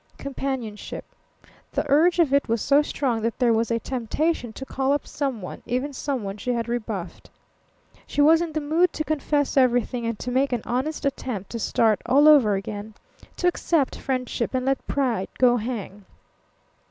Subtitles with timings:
[0.17, 1.05] Companionship.
[1.73, 5.05] The urge of it was so strong that there was a temptation to call up
[5.05, 7.29] someone, even someone she had rebuffed.
[8.07, 11.59] She was in the mood to confess everything and to make an honest attempt to
[11.59, 12.95] start all over again
[13.37, 16.03] to accept friendship and let pride go hang.